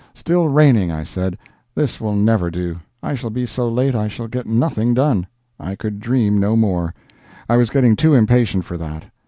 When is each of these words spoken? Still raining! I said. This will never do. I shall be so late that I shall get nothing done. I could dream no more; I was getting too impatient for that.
Still 0.15 0.49
raining! 0.49 0.91
I 0.91 1.03
said. 1.03 1.37
This 1.75 2.01
will 2.01 2.15
never 2.15 2.49
do. 2.49 2.79
I 3.03 3.13
shall 3.13 3.29
be 3.29 3.45
so 3.45 3.69
late 3.69 3.91
that 3.91 3.99
I 3.99 4.07
shall 4.07 4.27
get 4.27 4.47
nothing 4.47 4.95
done. 4.95 5.27
I 5.59 5.75
could 5.75 5.99
dream 5.99 6.39
no 6.39 6.55
more; 6.55 6.95
I 7.47 7.55
was 7.55 7.69
getting 7.69 7.95
too 7.95 8.15
impatient 8.15 8.65
for 8.65 8.77
that. 8.77 9.03